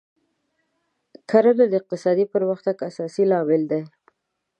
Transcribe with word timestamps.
کرنه 1.29 1.65
د 1.69 1.73
اقتصادي 1.81 2.25
پرمختګ 2.33 2.75
اساسي 2.89 3.23
لامل 3.31 3.61
دی. 3.71 3.81